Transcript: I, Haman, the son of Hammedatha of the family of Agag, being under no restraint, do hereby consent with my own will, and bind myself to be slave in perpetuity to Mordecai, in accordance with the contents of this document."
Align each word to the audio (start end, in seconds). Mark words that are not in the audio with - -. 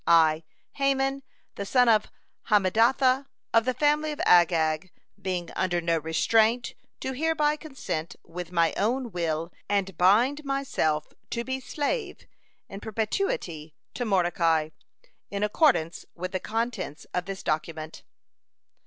I, 0.07 0.41
Haman, 0.71 1.21
the 1.53 1.63
son 1.63 1.87
of 1.87 2.07
Hammedatha 2.49 3.27
of 3.53 3.65
the 3.65 3.75
family 3.75 4.11
of 4.11 4.19
Agag, 4.25 4.89
being 5.21 5.51
under 5.51 5.79
no 5.79 5.99
restraint, 5.99 6.73
do 6.99 7.13
hereby 7.13 7.55
consent 7.55 8.15
with 8.25 8.51
my 8.51 8.73
own 8.77 9.11
will, 9.11 9.53
and 9.69 9.95
bind 9.99 10.43
myself 10.43 11.13
to 11.29 11.43
be 11.43 11.59
slave 11.59 12.25
in 12.67 12.79
perpetuity 12.79 13.75
to 13.93 14.03
Mordecai, 14.03 14.69
in 15.29 15.43
accordance 15.43 16.03
with 16.15 16.31
the 16.31 16.39
contents 16.39 17.05
of 17.13 17.25
this 17.25 17.43
document." 17.43 18.01